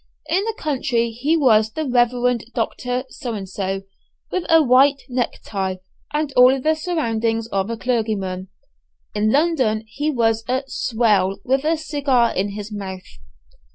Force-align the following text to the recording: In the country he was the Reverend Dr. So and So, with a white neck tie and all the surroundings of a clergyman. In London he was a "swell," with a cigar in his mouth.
In 0.27 0.43
the 0.45 0.55
country 0.57 1.11
he 1.11 1.37
was 1.37 1.73
the 1.73 1.85
Reverend 1.87 2.45
Dr. 2.55 3.03
So 3.09 3.35
and 3.35 3.47
So, 3.47 3.83
with 4.31 4.45
a 4.49 4.63
white 4.63 5.03
neck 5.09 5.33
tie 5.45 5.77
and 6.11 6.33
all 6.35 6.59
the 6.59 6.73
surroundings 6.73 7.45
of 7.49 7.69
a 7.69 7.77
clergyman. 7.77 8.47
In 9.13 9.31
London 9.31 9.83
he 9.85 10.09
was 10.09 10.43
a 10.47 10.63
"swell," 10.65 11.37
with 11.43 11.63
a 11.65 11.77
cigar 11.77 12.33
in 12.33 12.53
his 12.53 12.71
mouth. 12.71 13.19